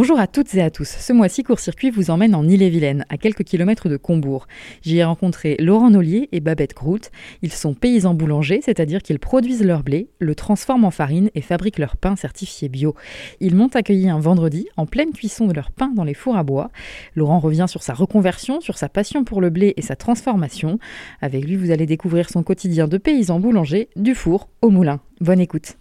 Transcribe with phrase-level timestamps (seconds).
[0.00, 0.88] Bonjour à toutes et à tous.
[0.88, 4.46] Ce mois-ci, Court Circuit vous emmène en Ille-et-Vilaine, à quelques kilomètres de Combourg.
[4.80, 7.10] J'y ai rencontré Laurent Nollier et Babette Grout.
[7.42, 11.78] Ils sont paysans boulangers, c'est-à-dire qu'ils produisent leur blé, le transforment en farine et fabriquent
[11.78, 12.94] leur pain certifié bio.
[13.40, 16.44] Ils m'ont accueilli un vendredi en pleine cuisson de leur pain dans les fours à
[16.44, 16.70] bois.
[17.14, 20.78] Laurent revient sur sa reconversion, sur sa passion pour le blé et sa transformation.
[21.20, 25.00] Avec lui, vous allez découvrir son quotidien de paysan boulanger, du four au moulin.
[25.20, 25.76] Bonne écoute.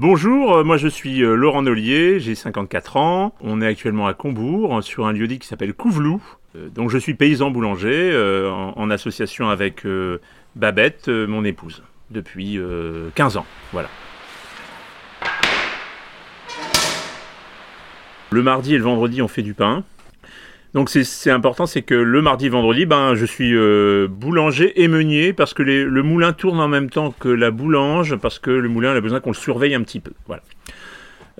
[0.00, 3.34] Bonjour, euh, moi je suis euh, Laurent Nollier, j'ai 54 ans.
[3.42, 6.22] On est actuellement à Combourg, sur un lieu-dit qui s'appelle Couvelou.
[6.56, 8.10] Euh, donc je suis paysan boulanger
[8.48, 9.86] en, association avec
[10.56, 12.58] Babette, mon épouse, depuis
[13.14, 13.44] 15 ans.
[13.74, 13.90] Voilà.
[18.30, 19.84] Le mardi et le vendredi, on fait du pain.
[20.72, 25.32] Donc c'est important, c'est que le mardi vendredi, ben, je suis euh, boulanger et meunier
[25.32, 28.94] parce que le moulin tourne en même temps que la boulange, parce que le moulin
[28.94, 30.12] a besoin qu'on le surveille un petit peu.
[30.26, 30.42] Voilà.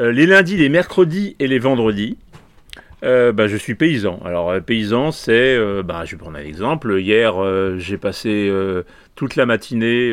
[0.01, 2.19] Euh, les lundis, les mercredis et les vendredis,
[3.05, 4.21] euh, ben, je suis paysan.
[4.25, 6.99] Alors paysan, c'est, ben, je vais prendre un exemple.
[6.99, 7.35] Hier,
[7.79, 8.53] j'ai passé
[9.15, 10.13] toute la matinée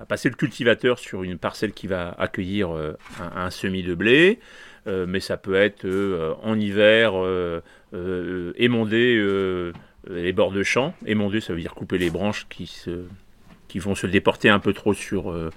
[0.00, 4.40] à passer le cultivateur sur une parcelle qui va accueillir un, un, semis de blé.
[4.86, 5.86] Mais ça peut être
[6.42, 7.12] en hiver
[7.92, 9.72] euh, émonder euh,
[10.08, 10.94] les bords de champ.
[11.06, 12.70] Émonder, ça veut dire couper les branches qui,
[13.80, 15.50] vont se déporter un peu trop sur, euh,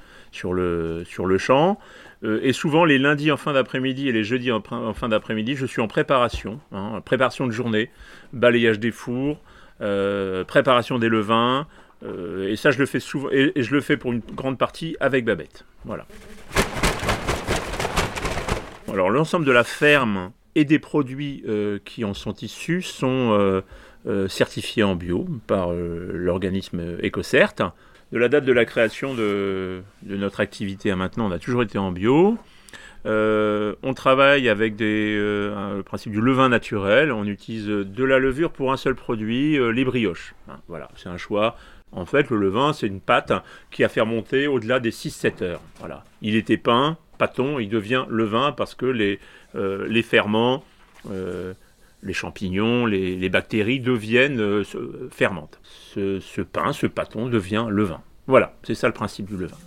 [0.43, 1.79] le, champ.
[2.23, 4.61] et souvent, les lundis en fin d'après-midi et les jeudis en,
[4.93, 7.91] fin d'après-midi, je suis en préparation, hein, préparation de journée,
[8.31, 9.39] balayage des fours,
[10.47, 11.67] préparation des levains.
[12.03, 15.23] et ça, je le fais souvent, et, je le fais pour une grande partie avec
[15.23, 15.65] Babette.
[15.85, 16.07] Voilà.
[18.93, 23.61] Alors, l'ensemble de la ferme et des produits euh, qui en sont issus sont euh,
[24.05, 27.73] euh, certifiés en bio par l'organisme EcoCert.
[28.11, 31.79] De la date de la création de, notre activité à maintenant, on a toujours été
[31.79, 32.37] en bio.
[33.05, 37.11] on travaille avec le principe du levain naturel.
[37.11, 40.35] On utilise de la levure pour un seul produit, les brioches.
[40.47, 41.57] Hein, voilà, c'est un choix.
[41.91, 43.33] En fait, le levain, c'est une pâte
[43.71, 45.61] qui a fermenté au-delà des 6-7 heures.
[45.79, 46.03] Voilà.
[46.21, 49.19] Il était peint, pâton, il devient levain parce que les,
[49.55, 50.63] euh, les ferments,
[51.11, 51.53] euh,
[52.01, 54.63] les champignons, les, bactéries deviennent euh,
[55.11, 55.59] fermentent.
[55.63, 58.01] Ce, ce pain, ce pâton devient levain.
[58.27, 59.57] Voilà, c'est ça le principe du levain.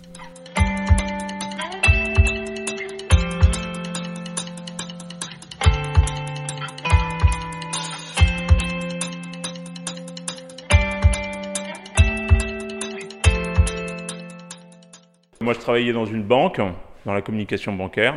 [15.47, 16.59] Moi, je travaillais dans une banque,
[17.07, 18.13] dans la communication bancaire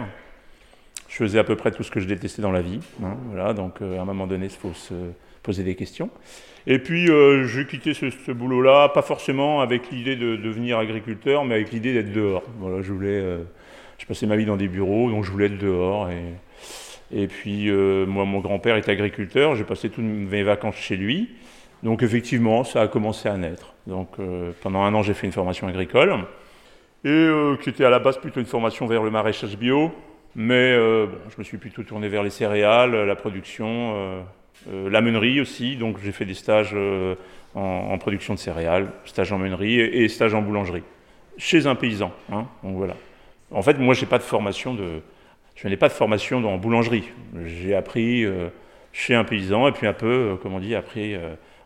[1.10, 2.78] je faisais à peu près tout ce que je détestais dans la vie.
[3.02, 4.94] Hein, voilà, donc euh, à un moment donné, il faut se
[5.42, 6.08] poser des questions.
[6.66, 11.56] Et puis euh, j'ai quitté ce, boulot-là, pas forcément avec l'idée de devenir agriculteur, mais
[11.56, 12.44] avec l'idée d'être dehors.
[12.58, 13.38] Voilà, je voulais, euh,
[13.98, 16.08] je passais ma vie dans des bureaux, donc je voulais être dehors.
[16.10, 16.22] Et,
[17.12, 17.72] et puis
[18.06, 21.30] moi, mon grand-père est agriculteur, j'ai passé toutes mes vacances chez lui.
[21.82, 23.74] Donc effectivement, ça a commencé à naître.
[23.88, 24.10] Donc
[24.62, 26.14] pendant un an, j'ai fait une formation agricole,
[27.04, 27.30] et
[27.62, 29.90] qui était à la base plutôt une formation vers le maraîchage bio,
[30.34, 34.20] mais euh, je me suis plutôt tourné vers les céréales, la production, euh,
[34.70, 35.76] euh, la meunerie aussi.
[35.76, 36.76] Donc j'ai fait des stages
[37.54, 40.84] en, production de céréales, stage en meunerie et, stage en boulangerie,
[41.36, 42.12] chez un paysan.
[42.32, 42.46] Hein.
[42.62, 42.94] donc voilà.
[43.52, 45.00] En fait, moi, j'ai pas de formation de,
[45.56, 47.04] je n'ai pas de formation en boulangerie.
[47.44, 48.24] J'ai appris
[48.92, 51.16] chez un paysan et puis un peu, comme on dit, appris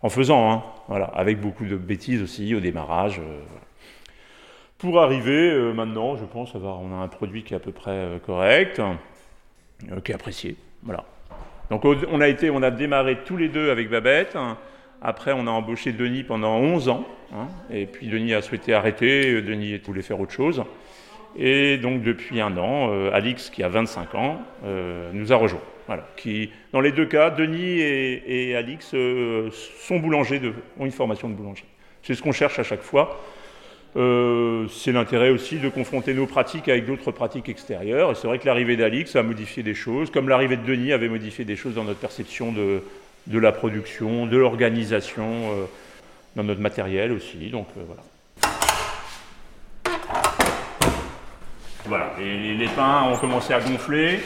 [0.00, 0.62] en faisant, hein.
[0.88, 3.20] voilà, avec beaucoup de bêtises aussi au démarrage.
[4.84, 7.72] Pour arriver euh, maintenant, je pense, avoir, on a un produit qui est à peu
[7.72, 10.56] près euh, correct, euh, qui est apprécié.
[10.82, 11.04] Voilà.
[11.70, 14.36] Donc on a, été, on a démarré tous les deux avec Babette.
[15.00, 17.06] Après, on a embauché Denis pendant 11 ans.
[17.34, 17.46] Hein.
[17.72, 19.40] et puis Denis a souhaité arrêter.
[19.40, 20.62] Denis voulait faire autre chose.
[21.34, 24.42] Et donc depuis un an, Alix, qui a 25 ans,
[25.14, 25.62] nous a rejoints.
[25.86, 26.06] Voilà.
[26.16, 28.94] Qui, dans les deux cas, Denis et, Alix
[29.80, 30.42] sont boulangers,
[30.78, 31.64] ont une formation de boulanger.
[32.02, 33.18] C'est ce qu'on cherche à chaque fois.
[33.96, 38.10] Euh, c'est l'intérêt aussi de confronter nos pratiques avec d'autres pratiques extérieures.
[38.10, 41.08] Et c'est vrai que l'arrivée d'Alix a modifié des choses, comme l'arrivée de Denis avait
[41.08, 42.82] modifié des choses dans notre perception de,
[43.38, 45.64] la production, de l'organisation, euh,
[46.34, 47.50] dans notre matériel aussi.
[47.50, 48.02] Donc euh, voilà.
[51.86, 54.18] Voilà, les, les pains ont commencé à gonfler,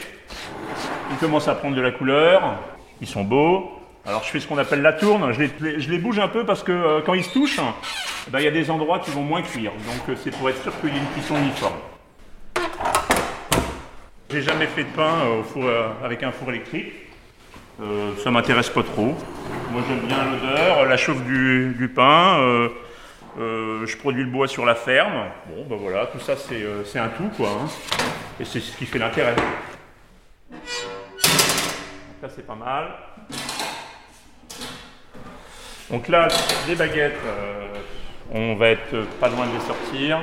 [1.10, 2.56] ils commencent à prendre de la couleur,
[3.00, 3.72] ils sont beaux.
[4.06, 7.00] Alors je fais ce qu'on appelle la tourne, je les bouge un peu parce que
[7.04, 7.60] quand ils se touchent,
[8.26, 9.72] eh ben, il y a des endroits qui vont moins cuire.
[9.72, 11.78] Donc euh, c'est pour être sûr qu'il y ait une cuisson uniforme.
[14.30, 15.64] J'ai jamais fait de pain au four,
[16.02, 16.92] avec un four électrique.
[17.80, 19.14] Euh, ça m'intéresse pas trop.
[19.70, 22.40] Moi j'aime bien l'odeur, la chauffe du, pain.
[22.40, 22.68] Euh,
[23.38, 25.26] euh, je produis le bois sur la ferme.
[25.46, 27.50] Bon, ben voilà, tout ça c'est un tout quoi.
[27.50, 27.68] Hein.
[28.40, 29.36] Et c'est ce qui fait l'intérêt.
[30.50, 30.60] Donc
[32.22, 32.88] là c'est pas mal.
[35.88, 36.28] Donc là,
[36.66, 37.16] les baguettes,
[38.32, 40.20] on va être pas loin de les sortir.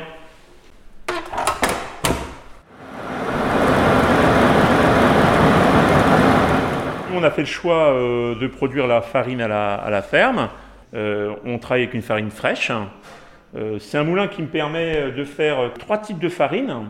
[7.15, 10.49] on a fait le choix euh, de produire la farine à la, ferme.
[10.93, 12.71] Euh, on travaille avec une farine fraîche.
[13.55, 16.89] Euh, c'est un moulin qui me permet de faire trois types de farine.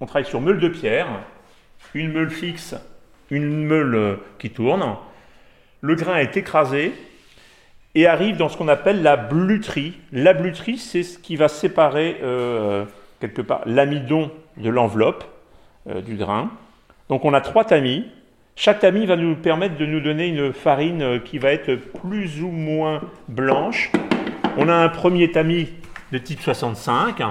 [0.00, 1.06] On travaille sur meule de pierre,
[1.94, 2.74] une meule fixe,
[3.30, 4.96] une meule qui tourne.
[5.80, 6.92] Le grain est écrasé
[7.94, 9.98] et arrive dans ce qu'on appelle la bluterie.
[10.12, 12.16] La bluterie, c'est ce qui va séparer
[13.20, 15.24] quelque part l'amidon de l'enveloppe
[15.86, 16.50] du grain.
[17.08, 18.06] Donc on a trois tamis.
[18.56, 22.42] Chaque tamis va nous permettre de nous donner une farine euh, qui va être plus
[22.42, 23.90] ou moins blanche.
[24.56, 25.68] On a un premier tamis
[26.12, 27.22] de type 65,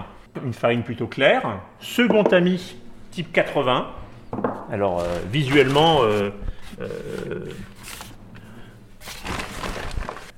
[0.43, 1.59] une farine plutôt claire.
[1.79, 2.75] Second tamis
[3.11, 3.87] type 80.
[4.71, 6.31] Alors euh, visuellement, euh,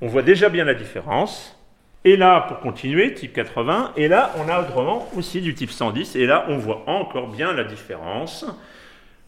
[0.04, 1.58] on voit déjà bien la différence.
[2.04, 3.92] Et là, pour continuer, type 80.
[3.96, 6.14] Et là, on a autrement aussi du type 110.
[6.16, 8.44] Et là, on voit encore bien la différence.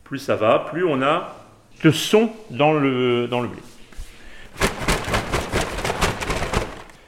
[0.05, 1.35] Plus ça va, plus on a
[1.83, 3.63] de son dans le, dans blé.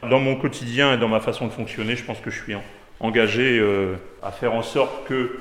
[0.08, 2.54] Dans mon quotidien et dans ma façon de fonctionner, je pense que je suis
[3.00, 5.40] engagé euh, à faire en sorte que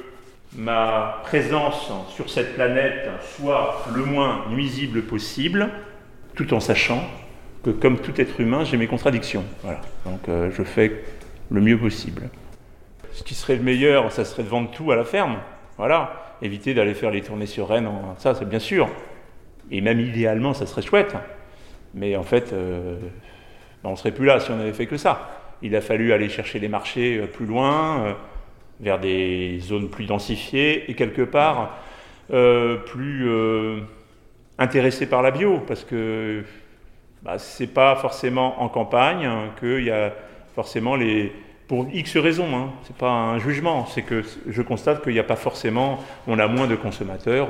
[0.54, 5.70] ma présence sur cette planète soit le moins nuisible possible,
[6.36, 7.02] tout en sachant
[7.72, 9.44] comme tout être humain, j'ai mes contradictions.
[9.64, 9.82] Voilà.
[10.06, 11.04] Donc euh, je fais
[11.50, 12.30] le mieux possible.
[13.14, 15.38] Ce qui serait le meilleur, ça serait de vendre tout à la ferme.
[15.78, 16.36] Voilà.
[16.42, 17.90] Éviter d'aller faire les tournées sur Rennes.
[18.18, 18.90] Ça, c'est bien sûr.
[19.72, 21.16] Et même idéalement, ça serait chouette.
[21.94, 22.98] Mais en fait, euh,
[23.84, 25.32] ben, on ne serait plus là si on n'avait fait que ça.
[25.64, 28.16] Il a fallu aller chercher les marchés euh, plus loin,
[28.80, 31.78] vers des zones plus densifiées et quelque part
[32.86, 33.28] plus
[34.60, 36.44] intéressés par la bio, parce que
[37.28, 40.14] bah, ce n'est pas forcément en campagne hein, qu'il y a
[40.56, 41.32] forcément les,
[41.68, 42.72] pour X raisons, hein.
[42.84, 46.40] ce n'est pas un jugement, c'est que je constate qu'il n'y a pas forcément, on
[46.40, 47.50] a moins de consommateurs.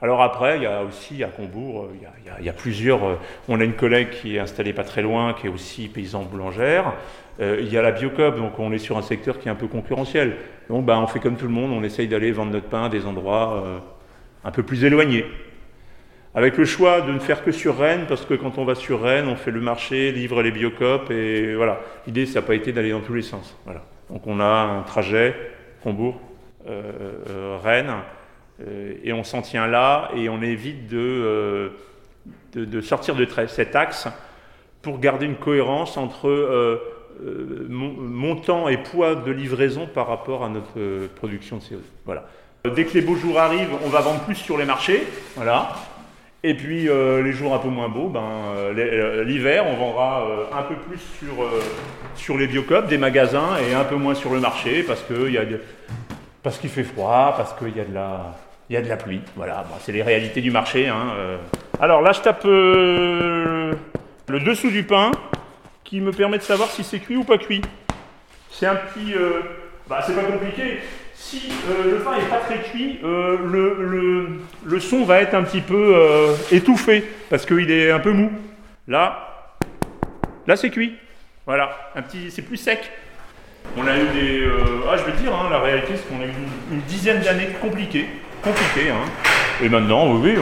[0.00, 2.08] Alors après, il y a aussi à Combourg, euh,
[2.38, 3.04] il y a, plusieurs.
[3.04, 3.14] Euh,
[3.48, 6.92] on a une collègue qui est installée pas très loin, qui est aussi paysan boulangère.
[7.40, 9.56] Euh, il y a la Biocop, donc on est sur un secteur qui est un
[9.56, 10.36] peu concurrentiel.
[10.68, 12.88] Donc ben, on fait comme tout le monde, on essaye d'aller vendre notre pain à
[12.88, 13.64] des endroits
[14.44, 15.24] un peu plus éloignés.
[16.34, 19.02] Avec le choix de ne faire que sur Rennes, parce que quand on va sur
[19.02, 21.80] Rennes, on fait le marché, livre les Biocop, et voilà.
[22.06, 23.56] L'idée, ça n'a pas été d'aller dans tous les sens.
[24.10, 25.34] Donc on a un trajet,
[25.82, 26.20] Combourg,
[27.62, 27.94] Rennes,
[28.66, 31.68] euh, et on s'en tient là et on évite de, euh,
[32.54, 34.08] de, sortir de cet axe
[34.82, 36.78] pour garder une cohérence entre euh,
[37.68, 41.78] montant et poids de livraison par rapport à notre production de CO2.
[42.04, 42.24] Voilà.
[42.74, 45.04] Dès que les beaux jours arrivent, on va vendre plus sur les marchés.
[45.36, 45.76] Voilà.
[46.44, 48.72] Et puis les jours un peu moins beaux, ben,
[49.24, 50.24] l'hiver, on vendra
[50.56, 51.44] un peu plus sur,
[52.14, 55.60] sur les biocopes des magasins et un peu moins sur le marché parce qu'il
[56.56, 58.36] qu'il fait froid, parce qu'il y a de la,
[58.70, 59.20] y a de la pluie.
[59.36, 60.88] Voilà, c'est les réalités du marché.
[60.88, 61.36] Hein, euh.
[61.80, 63.74] Alors là, je tape euh,
[64.28, 65.10] le dessous du pain
[65.84, 67.62] qui me permet de savoir si c'est cuit ou pas cuit.
[68.50, 69.14] C'est un petit.
[69.14, 69.40] Euh,
[69.88, 70.80] bah, c'est pas compliqué.
[71.20, 75.94] Si le pain n'est pas très cuit, le, le, son va être un petit peu
[76.52, 78.30] étouffé parce qu'il est un peu mou.
[78.86, 79.50] Là,
[80.46, 80.94] là c'est cuit.
[81.44, 82.90] Voilà, un petit, c'est plus sec.
[83.76, 84.48] On a eu des.
[84.88, 86.32] ah, je vais te dire, hein, la réalité, c'est qu'on a eu
[86.70, 88.06] une dizaine d'années compliquées
[88.42, 88.90] compliqué.
[88.90, 89.04] Hein.
[89.62, 90.34] Et maintenant, oui,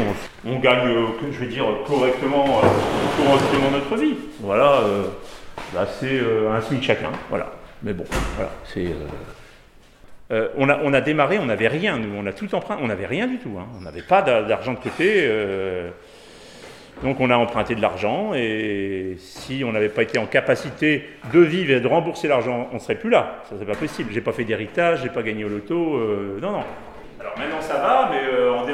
[0.46, 4.14] on, gagne, euh, je vais dire, correctement, euh, correctement notre vie.
[4.40, 5.04] Voilà, euh,
[5.74, 7.10] là, c'est un SMIC chacun.
[7.30, 7.52] Voilà.
[7.82, 8.04] Mais bon,
[8.36, 8.86] voilà, c'est.
[10.30, 13.06] On, a, on a démarré, on n'avait rien, nous, on a tout emprunté, on n'avait
[13.06, 13.66] rien du tout, hein.
[13.78, 15.30] on n'avait pas d'argent de côté.
[17.02, 21.40] donc on a emprunté de l'argent et si on n'avait pas été en capacité de
[21.40, 23.42] vivre et de rembourser l'argent, on ne serait plus là.
[23.48, 24.10] Ça c'est pas possible.
[24.12, 25.76] J'ai pas fait d'héritage, j'ai pas gagné au loto.
[26.40, 26.64] non, non.
[27.26, 28.64] Alors maintenant ça va, mais euh, en,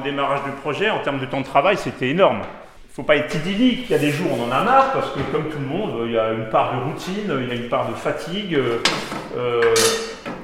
[0.00, 2.40] démarrage de, projet, en termes de temps de travail, c'était énorme.
[2.90, 4.92] Il faut pas être idyllique, il y a des jours où on en a marre,
[4.92, 7.52] parce que comme tout le monde, il y a une part de routine, il y
[7.52, 8.58] a une part de fatigue.
[9.36, 9.74] Euh,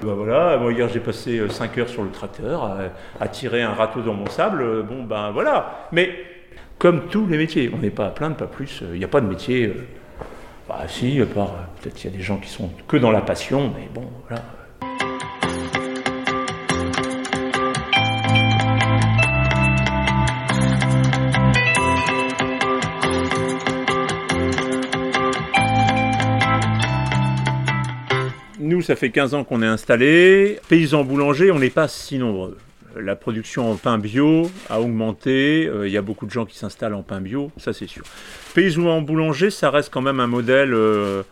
[0.04, 2.70] euh, bah voilà, moi hier j'ai passé 5 heures sur le tracteur
[3.20, 5.88] à, tirer un râteau dans mon sable, bon ben voilà.
[5.92, 6.11] Mais
[6.78, 9.20] comme tous les métiers, on n'est pas à plaindre, pas plus, il n'y a pas
[9.20, 9.73] de métier...
[10.68, 13.88] bah si, peut-être qu'il y a des gens qui sont que dans la passion, mais
[13.92, 14.42] bon, voilà.
[28.85, 30.61] Ça fait 15 ans qu'on est installé.
[30.69, 32.57] Paysans boulangers, on n'est pas si nombreux.
[33.00, 35.67] La production en pain bio a augmenté.
[35.67, 38.05] Euh, il y a beaucoup de gens qui s'installent en pain bio, ça c'est sûr.
[38.55, 41.23] Paysans boulanger, ça reste quand même un modèle, euh,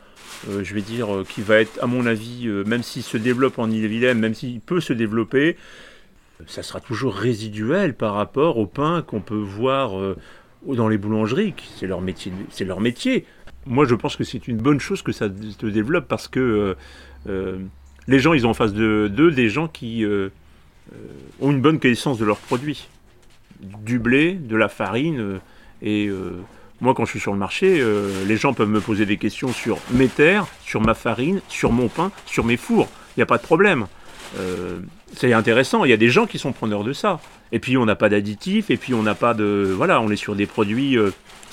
[0.49, 3.71] euh, je vais dire, qui va être, à mon avis, même s'il se développe en
[3.71, 5.57] Ille-et-Vilaine, même s'il peut se développer,
[6.49, 9.93] ça sera toujours résiduel par rapport au pain qu'on peut voir
[10.67, 11.55] dans les boulangeries.
[11.77, 12.33] C'est leur métier.
[12.51, 13.25] C'est leur métier.
[13.67, 16.75] Moi, je pense que c'est une bonne chose que ça se développe parce que
[17.27, 20.05] les gens, ils ont en face d'eux des gens qui
[21.41, 22.89] ont une bonne connaissance de leurs produits.
[23.63, 25.21] Du blé, de la farine.
[25.21, 25.39] Euh,
[25.83, 26.43] et euh,
[26.81, 29.53] moi, quand je suis sur le marché, euh, les gens peuvent me poser des questions
[29.53, 32.89] sur mes terres, sur ma farine, sur mon pain, sur mes fours.
[33.17, 33.87] Il n'y a pas de problème.
[35.17, 35.85] C'est intéressant.
[35.85, 37.21] Il y a des gens qui sont preneurs de ça.
[37.53, 38.71] Et puis, on n'a pas d'additifs.
[38.71, 39.73] Et puis, on n'a pas de.
[39.77, 40.97] Voilà, on est sur des produits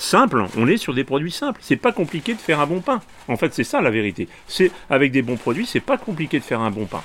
[0.00, 0.44] simples.
[0.56, 1.60] On est sur des produits simples.
[1.62, 3.00] C'est pas compliqué de faire un bon pain.
[3.28, 4.28] En fait, c'est ça la vérité.
[4.48, 7.02] C'est avec des bons produits, c'est pas compliqué de faire un bon pain.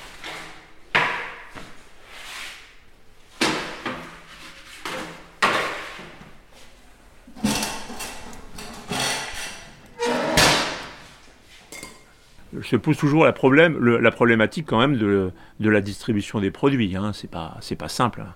[12.62, 16.96] Se pose toujours la, problème, la problématique quand même de, la distribution des produits.
[16.96, 17.12] Hein.
[17.14, 18.22] C'est pas, pas simple.
[18.22, 18.34] Hein.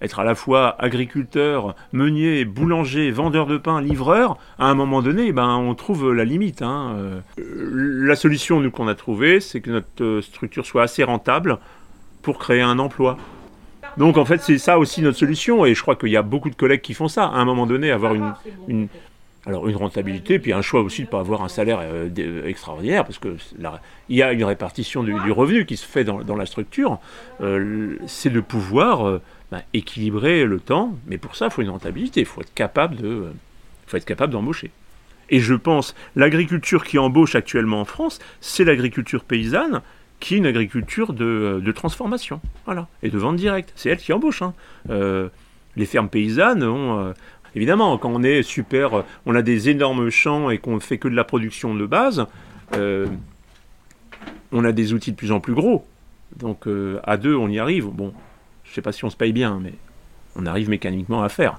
[0.00, 5.32] Être à la fois agriculteur, meunier, boulanger, vendeur de pain, livreur, à un moment donné,
[5.32, 6.62] ben, on trouve la limite.
[6.62, 6.94] Hein.
[6.96, 11.58] Euh, la solution qu'on a trouvée, c'est que notre structure soit assez rentable
[12.22, 13.18] pour créer un emploi.
[13.96, 16.50] Donc en fait, c'est ça aussi notre solution, et je crois qu'il y a beaucoup
[16.50, 17.24] de collègues qui font ça.
[17.24, 18.88] À un moment donné, avoir une,
[19.48, 22.46] alors une rentabilité, puis un choix aussi de ne pas avoir un salaire euh, euh,
[22.46, 23.36] extraordinaire, parce que
[24.10, 26.98] il y a une répartition du, revenu qui se fait dans, la structure,
[27.40, 32.20] euh, c'est de pouvoir bah, équilibrer le temps, mais pour ça, il faut une rentabilité,
[32.20, 33.32] il faut être capable de,
[33.86, 34.70] faut être capable d'embaucher.
[35.30, 39.80] Et je pense, l'agriculture qui embauche actuellement en France, c'est l'agriculture paysanne,
[40.20, 43.72] qui est une agriculture de, transformation, voilà, et de vente directe.
[43.76, 44.42] C'est elle qui embauche.
[44.42, 44.52] Hein.
[45.76, 47.14] les fermes paysannes ont
[47.54, 51.08] Évidemment, quand on est super, on a des énormes champs et qu'on ne fait que
[51.08, 52.26] de la production de base,
[52.74, 53.06] euh,
[54.52, 55.86] on a des outils de plus en plus gros.
[56.36, 57.86] Donc euh, à deux, on y arrive.
[57.86, 58.12] Bon,
[58.64, 59.72] je ne sais pas si on se paye bien, mais
[60.36, 61.58] on arrive mécaniquement à faire.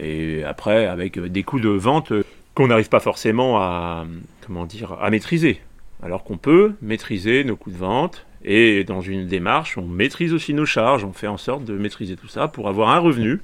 [0.00, 2.12] Et après, avec des coûts de vente
[2.54, 4.06] qu'on n'arrive pas forcément à,
[4.46, 5.60] comment dire, à maîtriser.
[6.02, 10.52] Alors qu'on peut maîtriser nos coûts de vente et dans une démarche, on maîtrise aussi
[10.52, 13.40] nos charges, on fait en sorte de maîtriser tout ça pour avoir un revenu,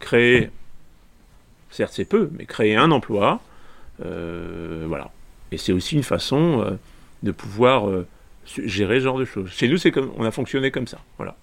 [0.00, 0.50] créer
[1.72, 3.40] Certes, c'est peu, mais créer un emploi,
[4.04, 5.10] euh, voilà.
[5.52, 6.72] Et c'est aussi une façon euh,
[7.22, 8.06] de pouvoir euh,
[8.44, 9.50] gérer ce genre de choses.
[9.50, 11.34] Chez nous, comme, on a fonctionné comme ça, voilà.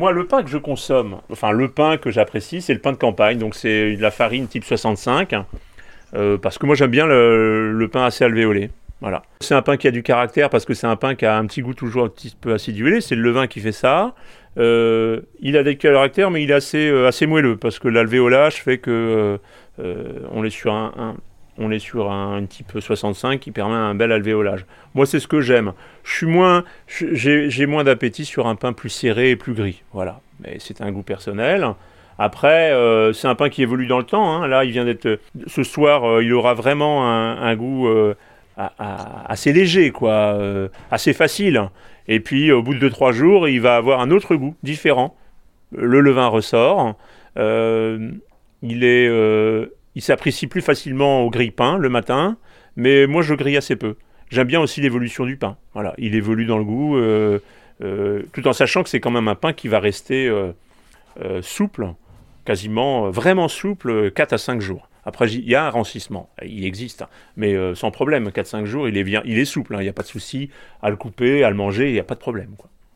[0.00, 2.96] Moi, le pain que je consomme, enfin le pain que j'apprécie, c'est le pain de
[2.96, 3.36] campagne.
[3.36, 5.34] Donc c'est de la farine type 65.
[6.14, 8.70] Euh, parce que moi j'aime bien le, pain assez alvéolé.
[9.02, 9.20] Voilà.
[9.42, 11.44] C'est un pain qui a du caractère parce que c'est un pain qui a un
[11.44, 13.02] petit goût toujours un petit peu acidulé.
[13.02, 14.14] C'est le levain qui fait ça.
[14.56, 18.62] Euh, il a des caractères, mais il est assez, euh, assez moelleux parce que l'alvéolage
[18.62, 19.38] fait que
[19.76, 21.14] on est sur un,
[21.60, 24.64] on est sur un, type 65 qui permet un bel alvéolage.
[24.94, 25.72] Moi, c'est ce que j'aime.
[26.22, 29.82] Moins, j'ai moins d'appétit sur un pain plus serré et plus gris.
[29.92, 30.20] Voilà.
[30.42, 31.74] Mais c'est un goût personnel.
[32.18, 34.32] Après, euh, c'est un pain qui évolue dans le temps.
[34.32, 34.46] Hein.
[34.48, 35.20] Là, il vient d'être.
[35.46, 38.14] Ce soir, euh, il aura vraiment un, goût euh,
[38.56, 40.38] assez léger, quoi,
[40.90, 41.68] assez facile.
[42.08, 45.14] Et puis, au bout de 2-3 jours, il va avoir un autre goût, différent.
[45.76, 46.96] Le levain ressort.
[47.36, 49.08] il est
[49.94, 52.36] il s'apprécie plus facilement au grille-pain le matin,
[52.76, 53.96] mais moi je grille assez peu.
[54.30, 55.56] J'aime bien aussi l'évolution du pain.
[55.74, 57.40] Voilà, il évolue dans le goût, euh,
[57.82, 61.88] euh, tout en sachant que c'est quand même un pain qui va rester euh, souple,
[62.44, 64.88] quasiment vraiment souple, 4 à 5 jours.
[65.04, 67.08] Après, il y a un rancissement, il existe, hein.
[67.36, 69.78] mais sans problème, 4-5 jours, il est, bien, il est souple, hein.
[69.80, 70.50] il n'y a pas de souci
[70.82, 72.50] à le couper, à le manger, il n'y a pas de problème.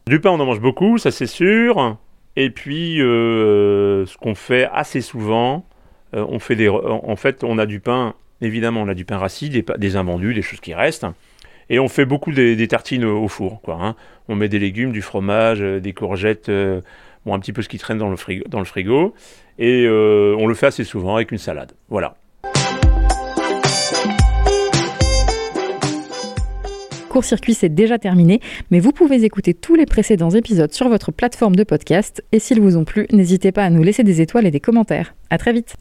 [0.07, 1.97] Du pain, on en mange beaucoup, ça c'est sûr.
[2.37, 5.65] Et puis, ce qu'on fait assez souvent,
[6.14, 9.18] euh, on fait des, en fait, on a du pain, évidemment, on a du pain
[9.18, 11.06] rassis, des, des invendus, des choses qui restent.
[11.71, 13.61] Et on fait beaucoup des, tartines au four.
[13.62, 13.97] Quoi, hein.
[14.28, 16.80] On met des légumes, du fromage, euh, des courgettes, euh,
[17.25, 18.44] bon, un petit peu ce qui traîne dans le frigo.
[18.49, 19.14] Dans le frigo
[19.56, 21.71] et on le fait assez souvent avec une salade.
[21.88, 22.16] Voilà.
[27.14, 28.40] Court-circuit, c'est déjà terminé,
[28.73, 32.25] mais vous pouvez écouter tous les précédents épisodes sur votre plateforme de podcast.
[32.33, 35.14] Et s'ils vous ont plu, n'hésitez pas à nous laisser des étoiles et des commentaires.
[35.30, 35.76] À très vite!